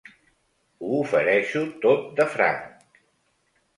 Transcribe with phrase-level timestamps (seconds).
[0.85, 2.97] Ho ofereixo tot de franc.